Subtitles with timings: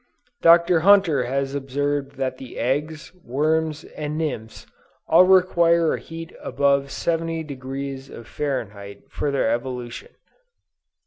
[0.41, 0.79] Dr.
[0.79, 4.65] Hunter has observed that the eggs, worms and nymphs
[5.07, 10.09] all require a heat above 70° of Fahrenheit for their evolution."